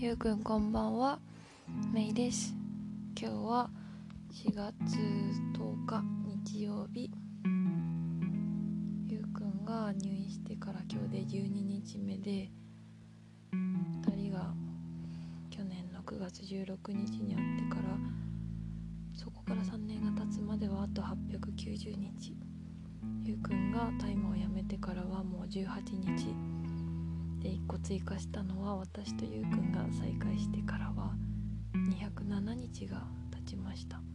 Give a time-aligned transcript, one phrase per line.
[0.00, 1.18] ゆうくんこんばんは。
[1.92, 2.54] めいです。
[3.20, 3.68] 今日は
[4.32, 6.04] 4月10日
[6.44, 7.10] 日曜日。
[9.08, 12.48] ゆうくんが入院してから今日で12日目で
[13.52, 14.54] 2人が
[15.50, 17.98] 去年の9月16日に会ってから
[19.14, 22.36] そこから3年が経つまではあと890日。
[23.24, 25.66] ゆうくんが大麻をやめてからはもう18
[26.16, 26.47] 日。
[27.40, 31.14] で1個追加したのは私とゆうくんが再会してからは
[31.74, 34.07] 207日が経ちました。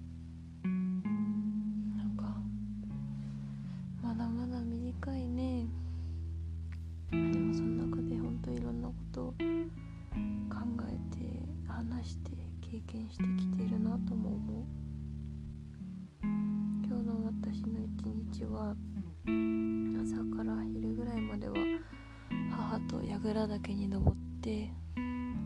[23.53, 24.71] 岳に登って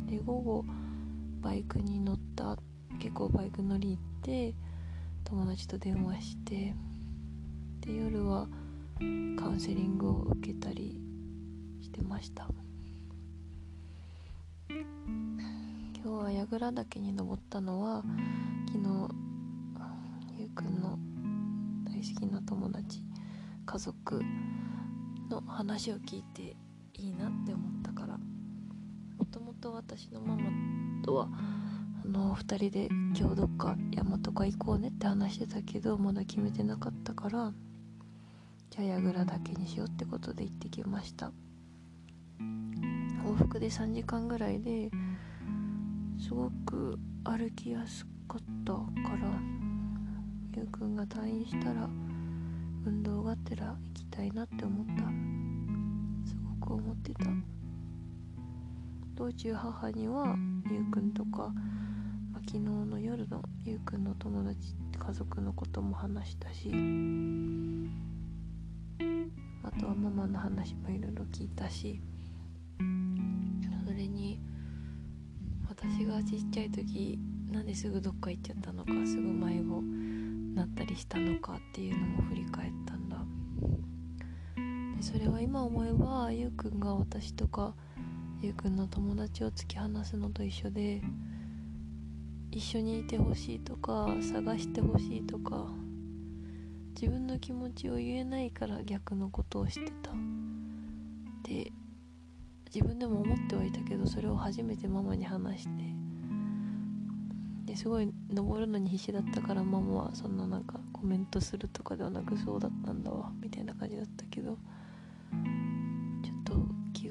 [0.06, 0.66] で午後
[1.42, 2.58] バイクに乗った
[3.00, 4.56] 結構バイク乗り行って
[5.26, 6.74] 友達と電話して
[7.82, 8.48] で夜は
[9.38, 11.02] カウンセリングを受けたり
[11.82, 12.48] してました。
[14.70, 14.84] 今
[16.04, 18.04] 日は櫓岳に登ったのは
[18.68, 18.86] 昨日
[20.40, 20.98] ゆうくんの
[21.86, 23.04] 大好きな友達
[23.66, 24.22] 家族
[25.30, 26.56] の話を聞いて
[26.94, 27.67] いいなって思った。
[27.67, 27.67] からも
[29.68, 30.44] と私のママ
[31.04, 31.28] とは
[32.06, 32.88] あの2人で
[33.20, 37.52] 今日どっか山とか行こうねって話してたけどまだ決めてなかったから
[38.70, 41.32] じゃあ櫓だけにしようってことで行ってきました。
[42.40, 44.90] 往復で3時間ぐらいで
[46.18, 48.82] すごく歩きやすかったか
[49.18, 49.30] ら
[50.56, 51.90] ゆうくんが退院したら
[52.86, 56.30] 運動がてら行きたいなって思った。
[56.30, 57.57] すごく思ってた。
[59.18, 60.36] 道中母には
[60.70, 61.52] ゆうくんとか、
[62.32, 66.70] まあ、昨日の夜のゆうくんの友達家族のことも話したし
[69.64, 72.00] あとはママの話もいろいろ聞いたし
[72.78, 74.40] それに
[75.68, 77.18] 私がちっちゃい時
[77.52, 79.82] なんですぐどっか行っちゃったのかすぐ迷子
[80.54, 83.18] なったりしたのかっていうのも振り返ったんだ。
[84.96, 87.74] でそれは今思えばゆうくんが私とか
[88.40, 91.02] ゆうくんの友達を突き放すのと一緒で
[92.52, 95.66] 一緒にいてほしいとか探してほしいとか
[97.00, 100.12] 自分の気持ちを言えないから逆のことをしてた。
[101.44, 101.72] で
[102.74, 105.84] 自分でも思ってはいたけどそれを初めてママに話して
[107.66, 114.58] ですごい登るのに必死だったからママはそんななんかコメントするとかではなくそうだったんだわみたいな感じだったけど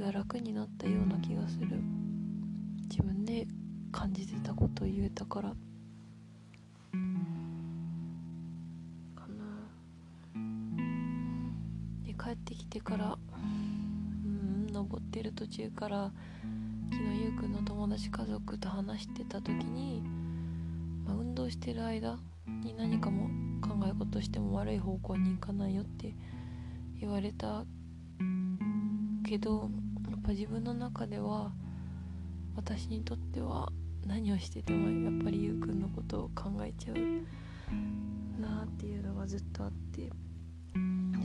[0.06, 1.80] が楽になったような気がする。
[2.88, 3.48] 自分で
[3.90, 5.48] 感じてたことを言えたから。
[5.50, 5.56] か
[9.26, 10.44] な。
[12.04, 13.18] で帰ってきてから
[14.24, 16.12] うん登ってる途中から
[16.92, 20.04] 昨日ゆうくんの友達家族と話してた時に、
[21.04, 23.28] まあ、運動してる間に何かも
[23.60, 26.14] 考え事しても悪い方向に行かないよって
[27.00, 27.64] 言われた
[29.28, 29.68] けど
[30.26, 31.52] ぱ自分の中では
[32.56, 33.70] 私にとっては
[34.04, 40.10] 何をしててもやっぱりゆうくんのことを考えちゃうなっていうのがずっとあって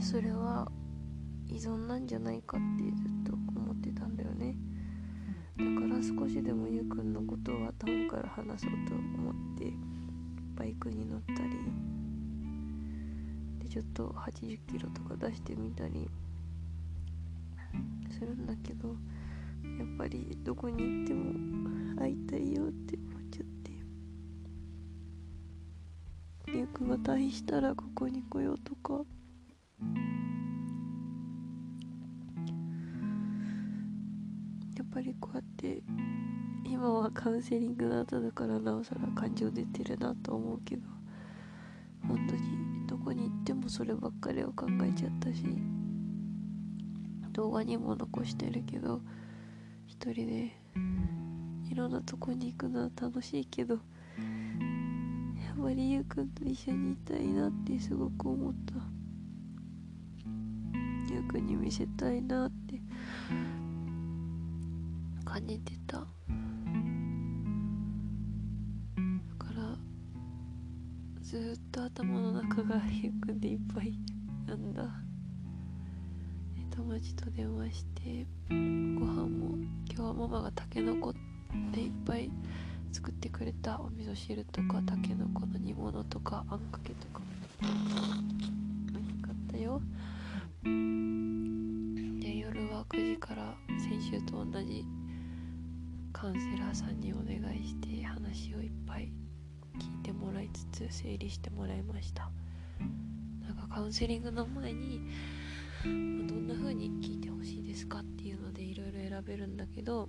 [0.00, 0.70] それは
[1.48, 2.94] 依存なんじゃないかってずっ
[3.26, 4.54] と思ってたんだよね。
[5.58, 9.72] だから少しでもゆうくんのことを頭から話そうと思って
[10.56, 11.40] バイクに乗ったり
[13.58, 16.08] でちょっと80キロとか出してみたり
[18.12, 18.88] するんだけど
[19.78, 21.32] やっぱりどこに行っても
[21.98, 23.72] 会いたいよって思っちゃって。
[26.58, 29.04] ゆくが退院したらここに来ようとか。
[34.76, 35.82] やっぱりこうやって
[36.64, 40.82] 今はカウンセリングの後だからなおさら感情出てるなと思うけど
[42.06, 45.44] 本当にどこに行ってもそればっかりを考えちゃったし
[47.32, 49.00] 動画にも残してるけど
[49.86, 50.52] 一人で
[51.70, 53.80] いろんなとこに行くのは楽しいけどや
[55.58, 58.74] っぱりゆうくんと一緒にいたいなってすごく思った。
[61.12, 62.80] ゆうくんに見せたいなって
[65.24, 65.98] 感じてた。
[65.98, 66.04] だ
[69.38, 69.76] から
[71.20, 73.98] ずっと頭の中がゆうくんでいっぱい
[74.46, 75.01] なんだ。
[76.82, 78.54] 友達と電話してご
[79.06, 79.56] 飯も
[79.88, 81.14] 今日はママがたけのこ
[81.72, 82.28] でいっぱい
[82.90, 87.20] 作ってくれたお味噌汁とかたけのこの煮物とかあんかけとか。
[87.60, 87.68] 美
[88.98, 89.80] 味しかったよ。
[90.64, 94.84] で夜は9時から先週と同じ
[96.12, 99.12] カウンセラーさんにお願いして話をいっぱい
[99.78, 102.28] 聞いてもらいつつ整理してもらいました。
[103.46, 105.00] なんかカウンセリングの前に
[105.84, 110.08] どんな風に聞いてほしいですかっていうのでいろいろ選べるんだけど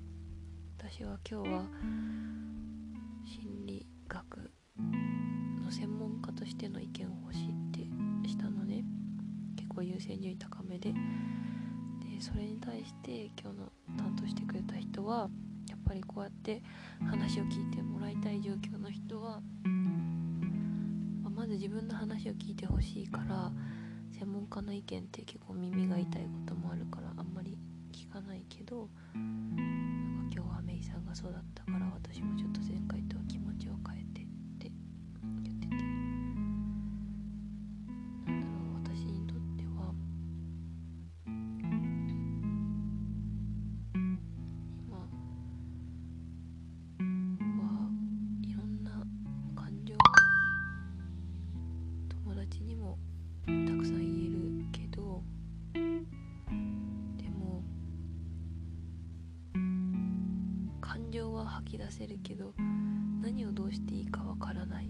[0.77, 1.65] 私は今日は
[3.25, 4.51] 心理学
[5.63, 8.83] の専門家としての意見を欲しいってしたのね。
[9.55, 10.91] 結構優先順位高めで。
[10.91, 15.29] でそれに対して今日の担当してくれた人は
[15.67, 16.61] やっぱりこうやって
[17.09, 19.41] 話を聞いてもらいたい状況の人は、
[21.23, 23.51] ま、まず自分の話を聞いてほしいから
[24.13, 27.57] 専門家の意見って結構耳が痛いこともあるからあんまり
[27.91, 34.02] 聞かないけどなんか今日はメイさんがそうだったから私もちょっと前回とは気持ちを変え
[61.63, 62.53] き出せるけど
[63.21, 64.89] 何をどうしていいかわからないっ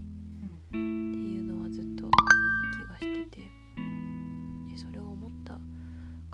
[0.70, 3.40] ていうのはずっと気がしてて
[4.70, 5.54] でそれを思った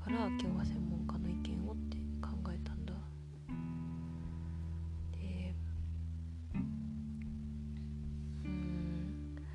[0.02, 2.94] から今日は専門家の意見をって考えたんだ。
[5.12, 5.54] で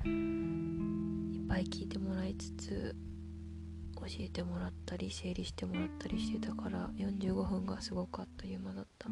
[0.04, 2.96] うんいっぱい聞いてもらいつつ
[3.96, 9.08] 教えてもらったり整理してもらったりしてたから45分がすごくあっという間だった。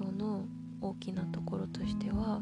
[0.00, 0.44] 今日の
[0.80, 2.40] 大きなところとしては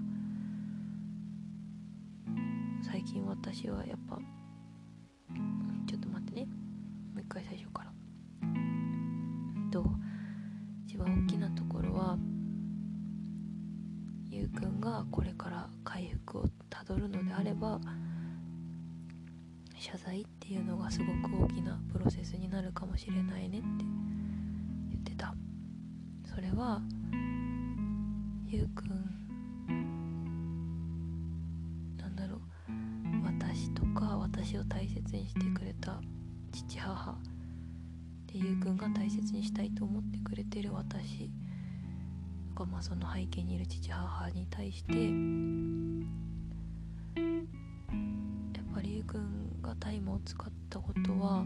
[2.89, 4.17] 最近私はやっぱ
[5.89, 6.47] ちょっと待ってね。
[7.15, 7.91] もう一回最初から。
[9.73, 9.85] と
[10.87, 12.17] 一番大きなところは
[14.31, 17.81] ゆうくんがこれから回復をたどるのであれば
[19.77, 23.67] 謝罪っていうのがすごく大きなプロセスになるかもしれないねって
[24.91, 25.35] 言ってた。
[26.25, 26.81] それは
[28.51, 28.89] ゆうくん。
[31.99, 32.41] なんだろう。
[33.25, 36.01] 私とか私を大切にしてくれた
[36.51, 37.19] 父母
[38.27, 41.31] でゆうくんが大切にしたいと思ってくれてる私。
[42.55, 44.99] がまあその背景にいる父母に対してや
[48.63, 51.45] っぱりゆうくんが大麻を使ったことは、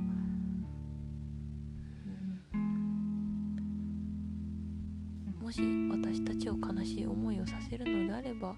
[5.42, 5.60] もし
[5.90, 8.54] 私たちを悲しい思いをさせるのであれば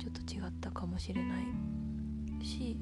[0.00, 2.76] ちょっと違ったかもしれないし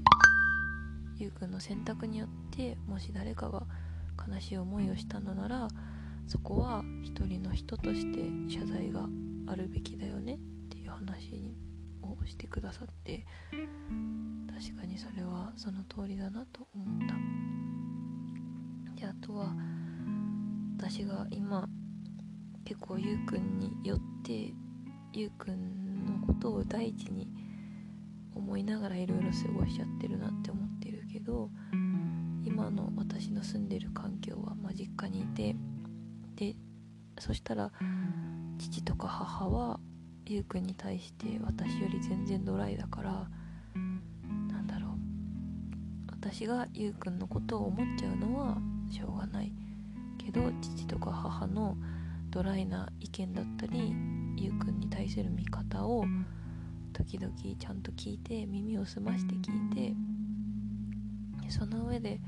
[1.19, 3.65] ゆうくんの選択によってもし誰かが
[4.27, 5.69] 悲しい思いをしたのなら
[6.27, 9.07] そこは一人の人として謝罪が
[9.47, 10.39] あるべきだよねっ
[10.71, 11.55] ていう話
[12.03, 13.27] をしてくださって
[14.51, 17.15] 確かにそれはその通りだなと思った。
[19.01, 19.55] であとは
[20.79, 21.69] 私が今
[22.69, 24.53] 結構ゆうくんによって
[25.15, 27.27] ゆうくんのことを第一に
[28.35, 31.49] 思いながらいろいろ過ごしちゃってるなって思ってるけど
[32.45, 35.57] 今の私の住んでる環境は、まあ、実家にいて
[36.37, 36.57] で
[37.19, 37.73] そしたら
[38.59, 39.81] 父とか母は
[40.27, 43.29] ゆうくんに対して私より全然ドライだから
[44.53, 44.91] なんだろう
[46.11, 48.59] 私がゆうくんのことを思っちゃうのは
[48.91, 49.55] しょうがない
[50.19, 51.75] けど父とか母の
[52.39, 53.93] ドライな意見だったり
[54.37, 56.05] ゆうくんに対する見方を
[56.93, 62.21] 時々ちゃんと聞いて耳を澄まして聞いてその上で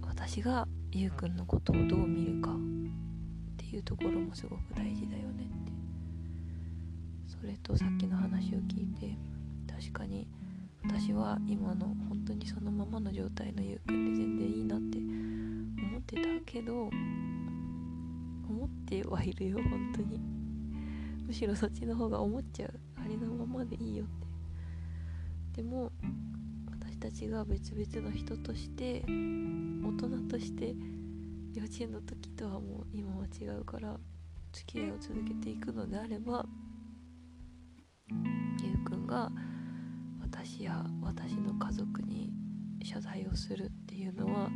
[0.00, 2.54] 私がゆうくんのことをどう見るかっ
[3.58, 5.72] ていうところもすごく大事だよねって。
[7.38, 9.18] それとさっきの話を聞いて
[9.70, 10.26] 確かに
[10.82, 16.88] 私は今の本当にそのままの状態のゆうくんで全然いいなって思ってたけど
[18.48, 20.20] 思ってはいるよ本当に。
[21.26, 22.80] むしろそっちの方が思っちゃう。
[23.04, 24.08] ありのままでいいよっ
[25.52, 25.62] て。
[25.62, 25.90] でも
[26.70, 30.74] 私たちが別々の人として大人として
[31.54, 33.98] 幼稚園の時とはもう今は違うから
[34.52, 36.44] 付き合いを続けていくのであれば
[38.10, 39.30] ゆうくんが
[40.20, 42.32] 私や私の家族に
[42.84, 44.50] 謝罪をするっていうのは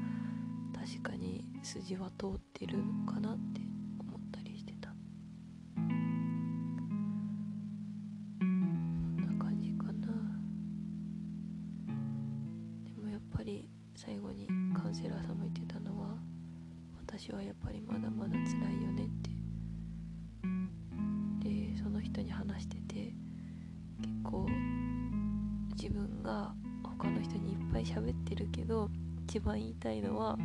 [0.74, 3.69] 確かに筋は通ってるかなって。
[17.20, 19.28] 私はやっぱりまだまだ辛いよねって。
[21.46, 22.94] でその人に話してて
[24.00, 24.46] 結構
[25.76, 28.88] 自分が他の人にいっぱい喋ってるけど
[29.28, 30.38] 一番言いたいのは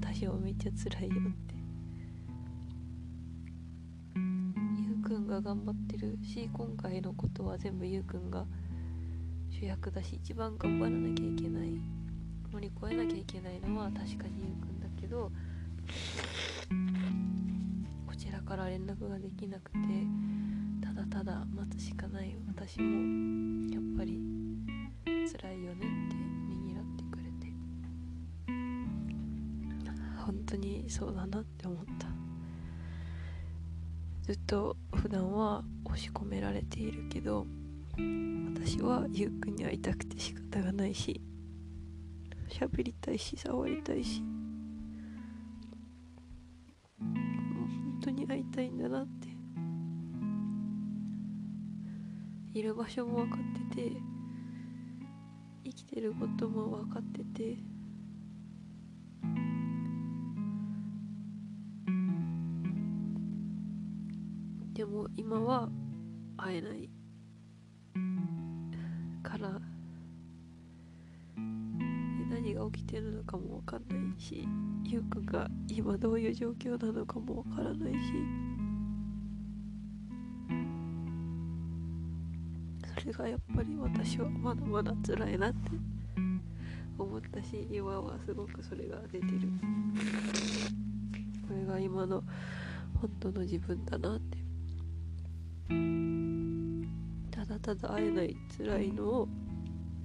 [0.00, 1.54] 私はめっちゃ辛いよって。
[4.14, 8.46] ゆうくんが頑張ってるし今回のことは全部ゆうくんが
[9.50, 11.68] 主役だし一番頑張らなきゃいけない
[12.50, 15.30] 乗り越えなきゃいけないのは確かにゆうくんだけど
[19.08, 19.78] ができなくて
[20.82, 24.20] ただただ待つしかない私もやっぱり
[25.04, 27.52] 辛いよねってねぎらってくれて
[30.24, 32.30] 本当にそうだなって思った。
[34.30, 37.48] ずっと普段は押し込められているけど
[38.54, 41.20] 私はゆうくんに会いたくて仕方がないし
[42.48, 44.22] 喋りたいし触りたいし
[48.60, 49.28] 当に会いたいんだなって。
[52.52, 53.92] いる場所も分かってて
[55.64, 57.56] 生きてることも分かってて
[64.74, 65.68] でも今は
[66.36, 66.90] 会えない。
[69.22, 69.60] から
[72.30, 74.48] 何が起きてるのかも分かんないし
[74.84, 78.49] ゆうくんが今どういう状況なのかも分からないし。
[83.20, 85.70] がやっぱり私はまだまだ辛いなって
[86.98, 89.48] 思ったし今はすごくそれが出てる。
[91.46, 92.22] これが今の
[93.00, 94.38] 本当の自分だなって。
[97.30, 99.28] ただただ会えない辛いのを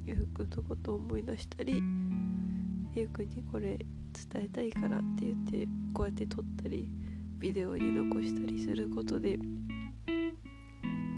[0.05, 1.81] ゆうくんのことを思い出したり
[2.93, 6.87] ゆうくんにこれ伝えたいからって言ってこうやって撮ったり
[7.39, 9.37] ビデオに残したりすることで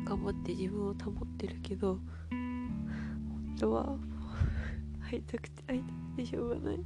[0.07, 1.99] 頑張って自分を保ってるけど
[2.29, 3.97] 本当は
[5.11, 6.75] 会いたくて会いたくてしょうがない。
[6.77, 6.79] っ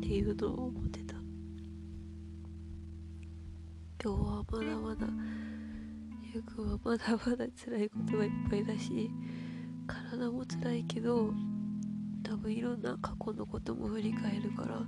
[0.00, 1.16] ていうのを思ってた。
[4.00, 5.06] 今日はまだまだ
[6.32, 9.10] ゆうくんはまだまだ辛いことがいっぱいだし
[9.88, 11.32] 体も辛いけど
[12.22, 14.82] 多分いろんな過去のことも振り返るから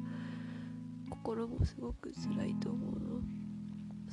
[1.11, 3.21] 心もすごく辛いと思うの。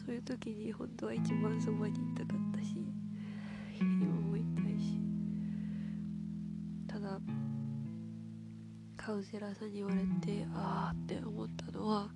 [0.06, 2.76] そういう時に本当は一番そばにいたかったし
[3.80, 4.98] 今もいたいし
[6.88, 7.20] ただ
[8.96, 12.10] カウンセラーさんに言われてああって思ったのは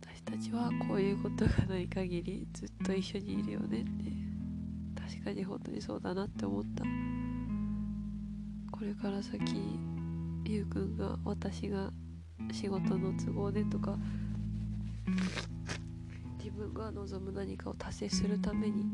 [0.00, 4.24] 私たちはこういうことがない限りずっと一緒にいるよねって。
[5.24, 6.84] 確かに本当にそうだなって思った。
[8.72, 9.42] これから先
[10.44, 11.90] ゆうくんが私が
[12.52, 13.96] 仕事の都合でとか
[16.38, 18.84] 自分が望む何かを達成するために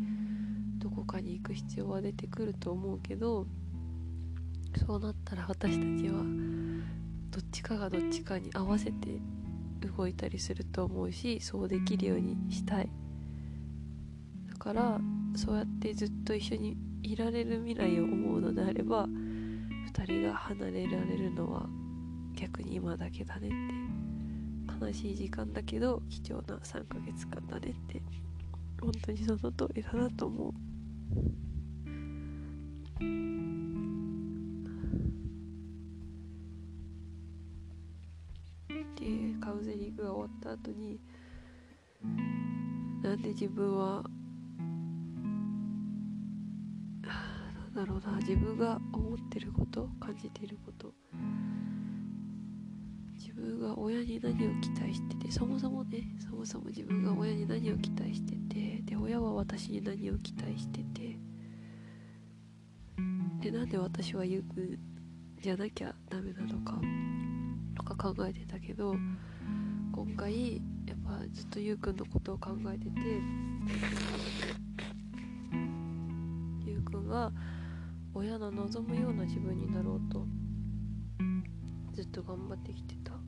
[0.78, 3.46] どこかに行く必要は出てくると思うけど
[4.86, 6.22] そうなったら私たちは
[7.30, 9.20] どっちかがどっちかに合わせて
[9.96, 12.88] 動いたりすると思うしそうできるようにしたい。
[14.48, 15.00] だから
[15.36, 21.66] そうやってずっと一緒にいられる未来を思うのであれば2人が離れられるのは
[22.40, 23.56] 逆に今だけだねって。
[24.86, 28.02] 悲しい時間だけど貴重な3ヶ月間だねって。
[28.80, 30.52] 本当にその通りだなと思う。
[38.96, 40.98] でカウンセリングが終わった後に
[43.02, 44.02] なんで自分は
[47.02, 50.92] なんだろうな自分が思ってること感じていること
[53.40, 61.18] 分が親に何を期待しててそもそもねそもそも自分が親に何を期待しててで親は私に何を期待してて
[63.40, 64.78] でなんで私はゆうくん
[65.40, 66.78] じゃなきゃダメなのか
[67.74, 68.94] とか考えてたけど
[69.92, 70.56] 今回
[70.86, 72.90] やっぱずっとゆうくんのことを考えてて
[76.66, 77.32] ゆうくんが
[78.12, 80.26] 親の望むような自分になろうと
[81.92, 83.19] ずっと頑張ってきてた。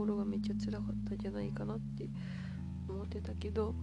[0.00, 2.08] っていうところがめっちゃ辛かったんじゃないかなって
[2.88, 3.74] 思ってたけど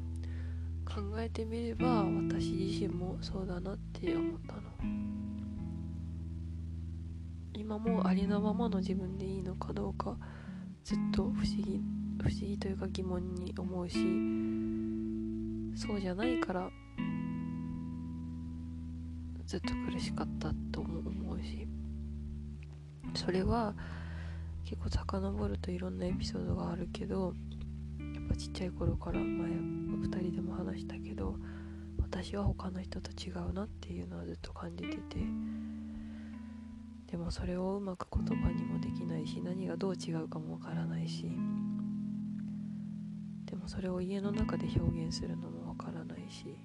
[0.86, 4.62] 考えてみれば私自身もそうだなって思ったの。
[7.54, 10.16] 今もありのままの自分でいいのかどうか
[10.84, 11.82] ずっと不思議
[12.22, 13.98] 不思議というか疑問に思うし
[15.76, 16.70] そうじゃないから
[19.46, 21.68] ずっと苦しかったと思うし
[23.16, 23.74] それは
[24.68, 27.34] 結構遡るといろんなエピソードがあるけど
[28.14, 31.38] やっぱちっちゃい頃から前2人でも話したけど
[32.02, 35.20] 私は他の人と違うなっていうのはずっと感じてて。
[37.08, 41.32] でもそれをうまく言葉にもできないし何がどう違うかもわからないし。
[43.46, 46.58] でもそれを家の中で表現するのもわからないし。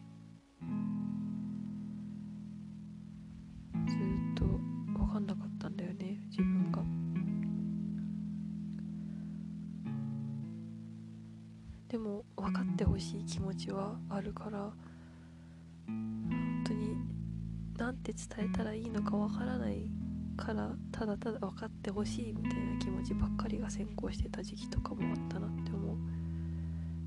[11.92, 14.72] でも分かってほしい気持ちはあるから
[15.86, 16.96] 本当に
[17.76, 19.90] なんて伝えたらいいのか分からない
[20.34, 25.96] からただただ分かってほしいみたいな気持ちばっかりが先行してた時期とかもあったなって思う。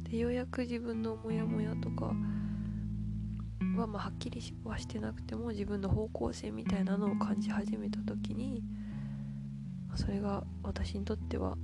[0.08, 2.14] でようやく自分のモヤモヤとかは
[3.88, 8.62] まあはっきりはしてなくても自分の方向性みたいなのを感じ始めた時に
[9.96, 11.58] それが私にとっては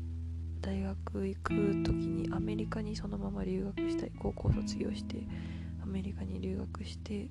[0.61, 1.53] 大学行く
[1.83, 4.11] 時にアメリカにそのまま留学したい。
[4.19, 5.17] 高校卒業して
[5.83, 7.29] アメリカに留学して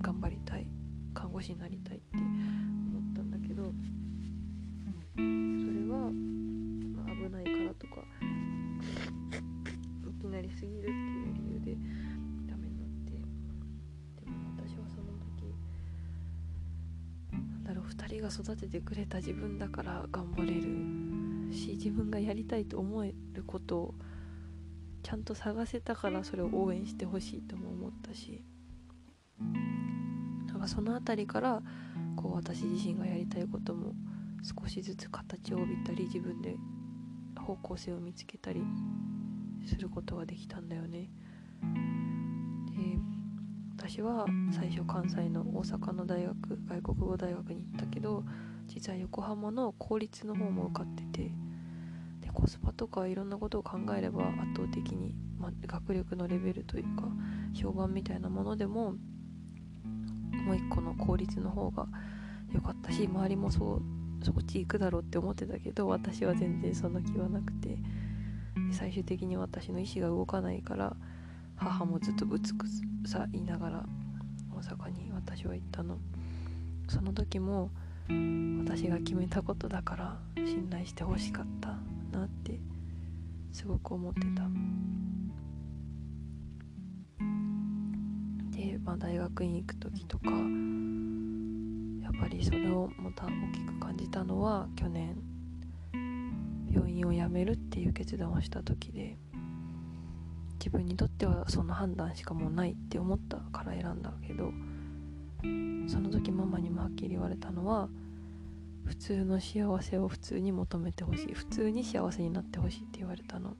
[0.00, 0.66] 頑張りたい。
[1.14, 3.72] 看護師になりたいって思ったんだけど
[5.14, 5.24] それ
[5.88, 8.02] は、危ないからとか
[10.08, 11.76] いきなりすぎるっていう理由で
[12.50, 13.12] ダメになって。
[13.12, 15.06] でも私はその
[15.38, 15.54] 時
[17.32, 21.03] なんだろう2人が育ててくれた自分だから頑張れる。
[21.54, 23.94] し自分がやりたいと思えることを
[25.02, 28.42] ちゃんと探せたからそれを応援してほしいとも思ったし
[30.46, 31.62] なんかその辺りから
[32.16, 33.92] こう私自身がやりたいことも
[34.42, 36.56] 少しずつ形を帯びたり自分で
[37.38, 38.62] 方向性を見つけたり
[39.66, 41.10] することができたんだよね。
[42.70, 42.98] で
[43.76, 48.24] 私は最初関西の大阪の大学外国語大学に行ったけど
[48.66, 51.32] 実は横浜の公立の方も受かっててで
[52.44, 57.08] コスパとかいろんなことを考えれば圧倒的に、ま学力のレベルというか
[57.54, 58.92] 評判みたいなものでも
[60.44, 61.86] もう一個の公立の方が
[62.52, 63.82] 良かったし周りもそう
[64.22, 67.78] そっち行くだろうって思ってたけど私は全然その気はなくて
[68.72, 70.94] 最終的に私の意思が動かないから
[71.56, 72.66] 母もずっとぶつく
[73.06, 73.86] さ言いながら
[74.54, 75.96] 大阪に私は行ったの。
[76.88, 77.70] その時も
[78.06, 81.93] 私が決めたことだから信頼してほしかった。
[82.18, 82.58] なって
[83.52, 84.48] すごく思ってた。
[88.56, 90.30] で、まあ、大学院行く時とか
[92.02, 95.16] やっぱりそれをまた大きく感じたのは去年
[96.72, 99.16] 病院を辞めるっていう決断をした時で
[100.58, 104.52] 自分にとってはその判断しかもうないって思ったから選んだけど
[105.88, 107.88] その時ママにもはっきり言われたのは
[108.84, 111.34] 普通の幸せを普通に求めてほしい。
[111.34, 113.56] 普通に幸せになってほしいって言われたの。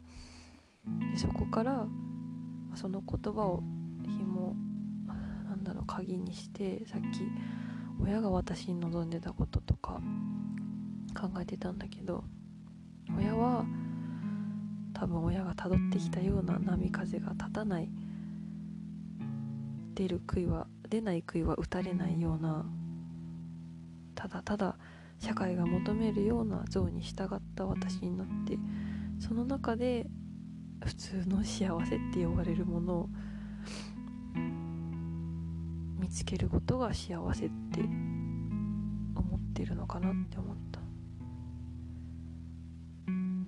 [1.12, 1.86] でそこから
[2.74, 3.62] その言葉を
[4.04, 4.54] 紐
[5.48, 7.06] なんだろう鍵にしてさっき
[8.00, 10.00] 親が私に望んでたこととか
[11.18, 12.24] 考えてたんだけど
[13.16, 13.64] 親は
[14.92, 17.88] 多分親がたどってきたような波風が立たない
[19.94, 22.66] 出る杭は出ない杭は打たれないような
[24.14, 24.76] ただただ
[25.18, 28.58] 社会が求めるような像に従った私になって
[29.18, 30.06] その中で
[30.84, 33.08] 普通の幸せって呼ばれるものを
[35.98, 37.80] 見つけることが幸せって
[39.14, 40.80] 思ってるのかなって思った。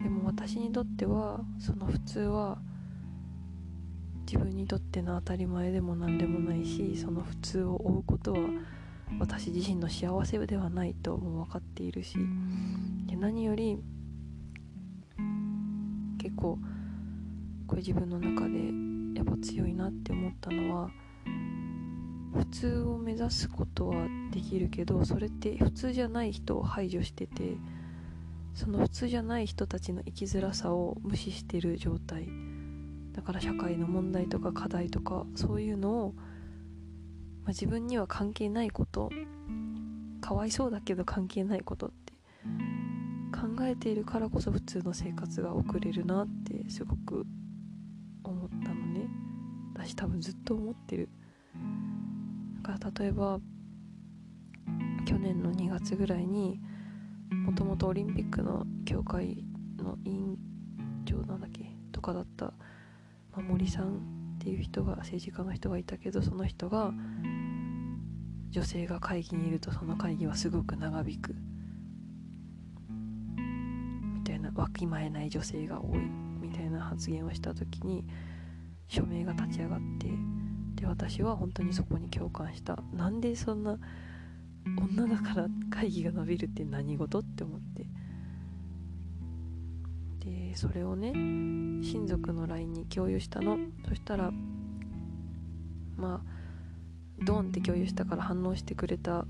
[0.02, 2.58] でも私にとってはその普通は
[4.26, 8.38] 自分にとっての当たり前でも何でもないしその普通を追うことは
[9.18, 12.18] 私自身の幸せではないとも分かっているし
[13.06, 13.78] で何より
[16.18, 16.58] 結構
[17.66, 20.90] これ自分の中でやっぱ強いなって思ったのは
[22.34, 27.56] 普通を目指すことはできるけどそれって普通じゃない人を排除してて
[28.56, 32.26] その普通じゃない人たちの生きづらさを無視してる状態。
[33.12, 36.14] だから社会の問題とか課題とかそういうのを、
[37.46, 39.08] まあ、自分には関係ないこと。
[40.20, 42.12] かわいそうだけど関係ないことって。
[43.32, 47.24] 考えているからこそ普通の生活が送れるなってすごく
[48.24, 49.08] 思ったのね。
[49.74, 51.08] 私多分ずっと思ってる。
[52.62, 53.38] だから例えば
[55.06, 56.60] 去年の2月ぐらいに
[57.30, 59.44] もともとオリンピックの協会
[59.78, 60.36] の委員
[61.04, 61.70] 長なんだっけ？
[61.92, 62.52] とかだった、ま
[63.38, 64.00] あ、森さん
[64.46, 66.92] っていう人が政治家の人がいたけどその人が
[68.50, 71.34] 女性が会議にいるとその会議はすごく長引く。
[74.14, 75.98] みたいなわきまえない女性が多い。
[76.40, 78.04] みたいな発言をした時に
[78.86, 80.10] 署名が立ち上がって
[80.80, 82.78] で私は本当にそこに共感した。
[82.92, 83.76] なんでそんな
[84.78, 87.84] 女だから会議が伸びるって何事って思って。
[90.26, 93.56] でそれをね親族の LINE に共有したの
[93.88, 94.32] そしたら
[95.96, 99.24] まあドンって共有したから反応してくれた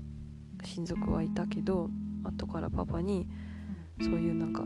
[0.63, 1.89] 親族はいたけど
[2.23, 3.27] 後からパパに
[4.01, 4.63] そういうなんか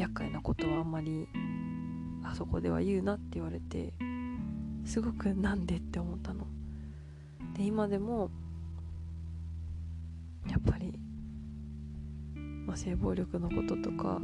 [0.00, 1.28] 厄介なことはあんまり
[2.24, 3.92] あそこでは言うなって言われて
[4.84, 6.46] すごくなんでって思ったの。
[7.54, 8.30] で今でも
[10.48, 10.98] やっぱり、
[12.66, 14.20] まあ、性暴力のこととか、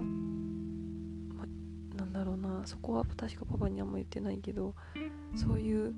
[2.15, 2.63] だろうな。
[2.65, 4.75] そこは確かパパにあんま言ってないけど
[5.37, 5.95] そういう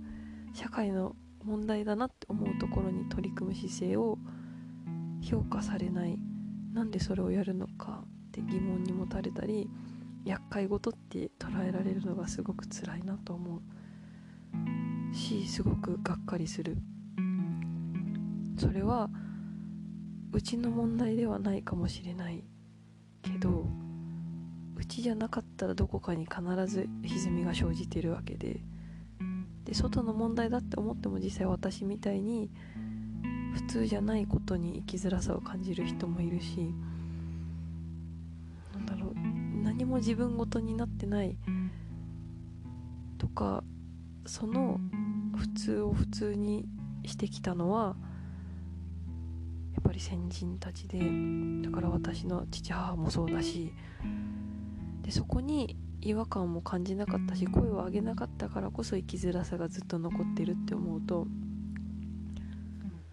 [0.52, 4.18] 社会の問題だなって思うところに取り組む姿勢を
[5.22, 6.18] 評価されない。
[6.72, 9.70] なんでそれをやるのかって疑問に持たれたり
[10.24, 13.60] 厄介事って捉えられるのがすごく辛いなと思
[15.12, 16.76] うしすごくがっかりする。
[18.58, 19.08] それは
[20.32, 22.44] うちの問題ではないかもしれない
[23.22, 23.66] けど
[24.76, 28.60] うちじゃなかったらどこかに必ず歪みが生じてるわけで。
[29.66, 32.50] で外の問題だって思っても実際私みたいに
[33.52, 36.72] 普通じゃないことに生きづらさを感じる人もいるし
[38.72, 39.14] なんだろう
[39.64, 41.36] 何も自分ごとになってない
[43.18, 43.64] とか
[44.24, 44.78] その
[45.36, 46.68] 普通を普通に
[47.04, 47.96] してきたのは
[49.74, 51.00] やっぱり先人たちで
[51.62, 53.72] だから私の父母もそうだし
[55.06, 61.28] でそこに違和感も感じなかったし声を上げなかったからこそ生きづらさがずっと残ってるって思うと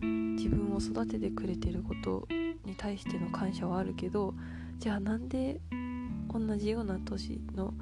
[0.01, 2.27] 自分を育ててくれてること
[2.65, 4.33] に対しての感謝はあるけど
[4.79, 5.61] じゃあなんで
[6.33, 7.75] 同じような年の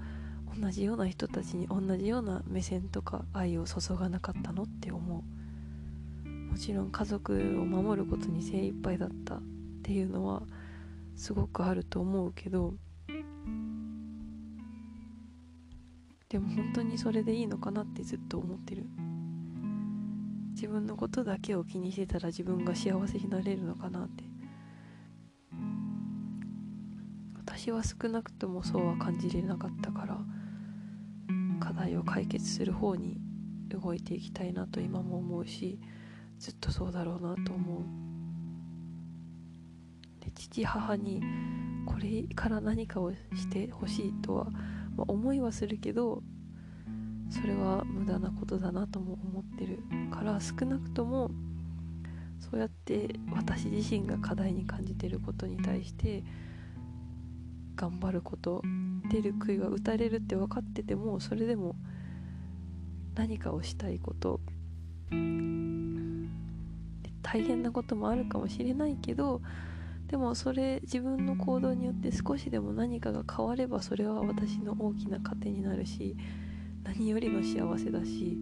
[0.61, 5.23] 同じような人たちに同じような目線とか愛を注がなかったのって思
[6.25, 6.29] う。
[6.51, 9.41] もちろん家族を守ることに精一杯だったっ
[9.83, 10.43] ていうのは
[11.15, 12.73] すごくあると思うけど
[16.31, 18.85] でも本当にそれでいいのかなってずっと思ってる。
[20.53, 24.23] 自分のことだけを気にしてたら自分が幸せになれるのかなって。
[27.35, 30.17] 私は少なくともそうは感じれなかったから
[31.59, 33.19] 課題を解決する方に
[33.67, 35.81] 動いていきたいなと今も思うし
[36.39, 37.83] ずっとそうだろうなと思う。
[40.23, 41.21] で父母に
[41.85, 44.47] これから何かをしてほしいとは
[44.95, 46.21] まあ、思いはするけど
[47.29, 49.79] それは無駄なことだなとも思ってる
[50.11, 51.31] から少なくとも
[52.39, 56.23] そうやって私自身が課題に感じてることに対して
[57.75, 58.61] 頑張ること
[59.09, 61.75] 出る杭は打たれるって分かっててもそれでも
[63.15, 64.39] 何かをしたいこと
[67.21, 69.41] 大変なこともあるかもしれないけど
[70.11, 76.17] でもそれ自分の行動によって少しでも何かが変わればそれは私の大きな糧になるし
[76.83, 78.37] 何よりの幸せだし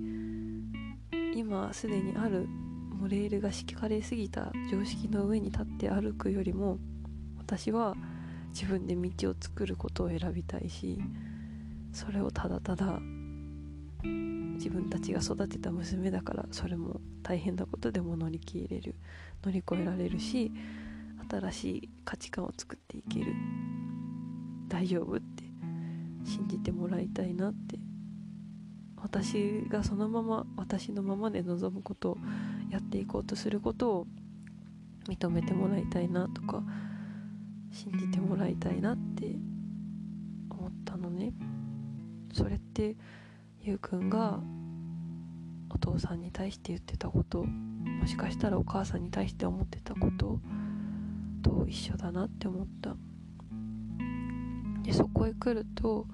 [1.36, 6.80] 今すでにあるもうレールが敷かれすぎた常識の上に立って歩くよりも
[7.38, 7.96] 私は
[8.50, 11.00] 自分で道を作ることを選びたいし
[11.94, 13.00] それをただただ
[14.04, 18.96] 自分たちが育てた娘だからそれも大変なことでも乗り切れる
[19.44, 20.52] 乗り越えられるし
[21.30, 23.34] 新しい価値観を作っていける。
[24.68, 25.44] 大丈夫って
[26.24, 27.80] 信じてもらいたいなって。
[29.02, 32.18] 私がそのまま私のままで望むことを
[32.70, 34.08] やっていこうとすることを
[35.08, 36.62] 認めてもらいたいなとか
[37.72, 39.36] 信じてもらいたいなって
[40.50, 41.34] 思ったのね。
[42.34, 42.96] それって
[43.62, 44.40] ゆうくんが
[45.70, 50.40] お父さんに対して言ってたこともしかしたらお母さんに対して思ってたこと
[51.42, 52.96] と一緒だなって思った。
[54.84, 56.08] でそこへ来ると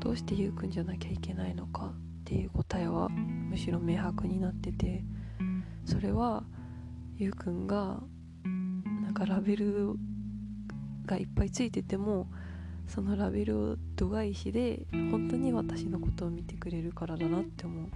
[0.00, 1.92] どうしてゆうくんじゃなきゃいけないのかっ
[2.24, 5.04] ていう答えはむしろ明白になってて
[5.84, 6.44] それは
[7.16, 8.00] ゆうくんが
[9.02, 9.94] なんかラベル
[11.06, 12.28] がいっぱいついてても
[12.86, 17.88] そのラベルを度外視で本当に私のことを見てくれるからだなって思う。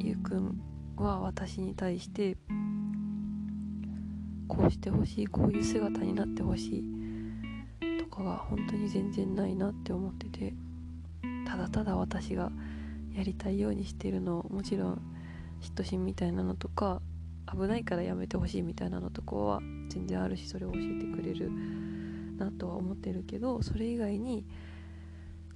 [0.00, 0.60] ゆうくん
[0.96, 2.36] は私に対して
[4.52, 6.84] こうしてほしいこういう姿になってほし
[7.80, 10.52] いとかが本当に全然ないなって思ってて
[11.48, 12.52] ただただ私が
[13.16, 15.02] やりたいようにしてるのもちろん
[15.62, 17.00] 嫉妬心みたいなのとか
[17.50, 21.50] 危ないからやめてほしいみたいなのとかは全然あるしそれを教えてくれる
[22.36, 24.44] なとは思ってるけどそれ以外に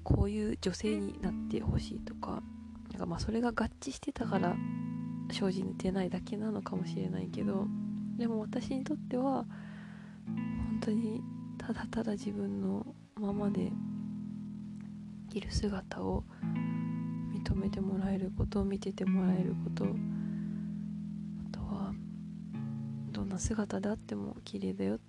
[0.04, 2.42] こういう女性になってほしいとか
[2.92, 4.56] なんかまあそれが合致してたから
[5.30, 7.66] 生じてないだけなのかもしれないけど
[8.16, 9.44] でも私にとっては
[10.26, 11.22] 本当に
[11.58, 13.72] ただただ自分のままで
[15.32, 16.24] いる姿を
[17.34, 19.88] 認めてもらえることを見ててもらえることあ
[21.52, 21.92] とは
[23.12, 25.04] どんな姿であっても綺麗だよって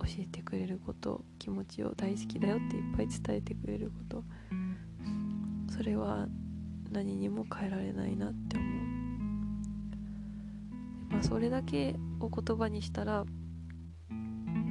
[0.00, 4.24] 教えてくれること気持ちを大好きだよっていっぱい伝えてくれること
[5.76, 6.26] それは
[6.90, 8.87] 何にも変えられないなって思う。
[11.10, 13.24] まあそれだけを言葉にしたら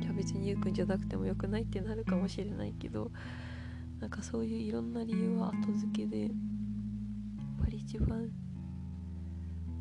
[0.02, 3.12] いや別にゆうくんじゃなくてもよくないってなるかもしれないけど
[4.00, 6.30] なんかそういういろんな理由は後付けでやっ
[7.64, 8.30] ぱり一番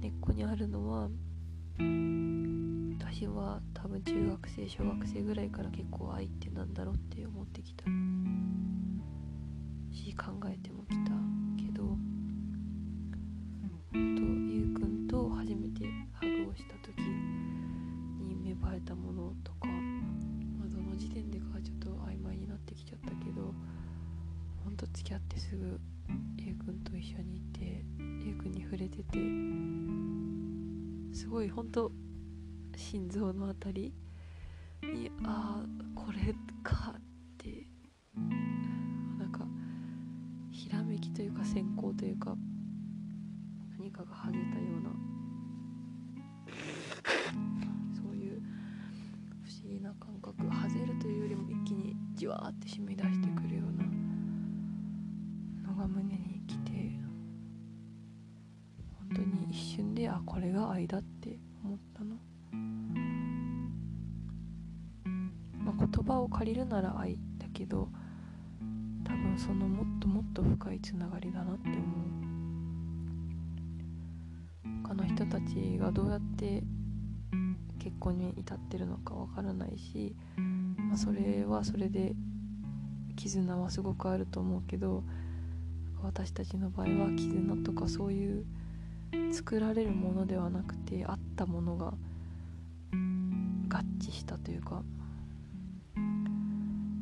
[0.01, 1.09] 根っこにあるのは
[2.99, 7.85] 私は多分中学生小学生ぐらいから結構愛ってなんだろうって思ってきた。
[9.97, 11.11] し考えてもきた
[11.57, 11.85] けど
[13.93, 14.76] とゆう
[18.87, 23.53] たものとか、まあ、どの時点でかちょっと曖昧になってきちゃったけど
[24.65, 25.81] ほんと付き合ってすぐ
[26.39, 27.85] ゆうくんと一緒にいて
[28.25, 29.19] ゆうくんに触れてて
[31.13, 31.91] すごいほんと
[32.77, 33.93] 心臓のあたり
[34.83, 37.01] にああこれかっ
[37.39, 37.67] て
[39.19, 39.41] なんか
[40.53, 42.37] ひらめきというか先行というか
[43.79, 45.16] 何かが跳ねたような
[50.01, 53.85] 感覚外れるというよりも一気にじわーって染み出してくるような
[55.71, 56.73] のが胸に来て
[58.99, 62.17] 本当に一瞬であこれが愛だって思ったの。
[65.67, 67.89] まあ、言葉を借りるなら愛だけど
[69.03, 71.83] 多分そのもっともっと深いつながりだなって思う
[74.85, 76.63] 他の人たちがどうやって
[77.87, 80.17] 結婚に至ってるのかわからないし、
[80.89, 82.17] まあ、それはそれで
[83.15, 85.05] 絆はすごくあると思うけど
[86.03, 88.45] 私たちの場合は絆とかそういう
[89.33, 91.95] 作られるものではなくてあったものが
[92.91, 94.83] 合致したというか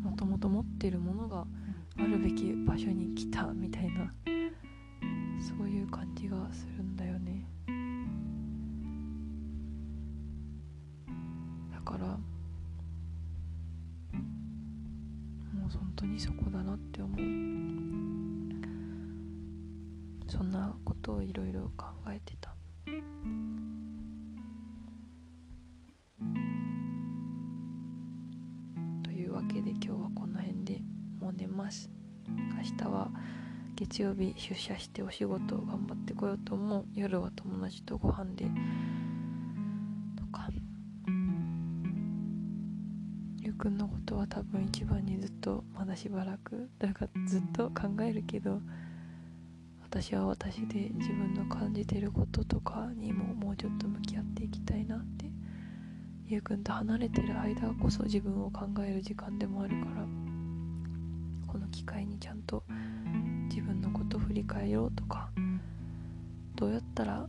[0.03, 1.47] もともと持ってるものが
[1.99, 4.13] あるべき場所に来たみたいな
[5.41, 7.54] そういう感じがするんだよね。
[16.05, 17.19] 当にそこだなって思う。
[20.31, 22.55] そんなことをいろいろ考えてた。
[29.03, 30.83] というわけで今日はこの辺で。
[31.21, 31.89] もう寝ます。
[32.29, 33.11] 明日は
[33.77, 36.85] 月曜日出社してお仕事を頑張ってこようと思う。
[36.93, 38.51] 夜は友達とご飯で
[44.27, 48.61] 多分一番にずっとまだしばらくだからずっと考えるけど
[49.83, 55.27] 私は私で自分の感じてることとかにももうちょっと向き合っていきたいなって
[56.27, 60.07] ゆうくんと離れてる間こそ自分を考える時間でもあるから
[61.47, 62.65] この機会にちゃんと
[63.49, 65.31] 自分のこと振り返ろうとか
[66.57, 67.29] どうやったら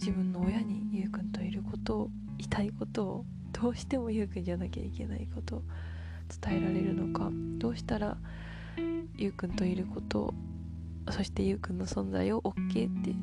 [0.00, 5.62] 自分の親にゆうくんといることをいたいことをどうしてもゆうくんじゃなきゃいけないことを
[6.42, 8.18] 伝えられるのかどうしたら
[9.16, 10.34] ゆうくんといること
[11.10, 13.14] そしてゆうくんの存在を OK って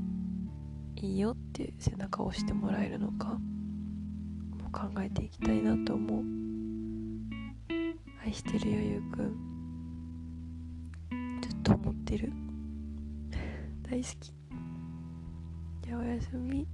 [0.96, 6.24] いいよって背中を押してもらえるのかも考えていきたいなと思う。
[8.24, 9.52] 愛してるよゆうくん。
[11.42, 12.32] ずっと思ってる。
[13.84, 14.34] 大好き。
[15.82, 16.68] じゃあおやすみ。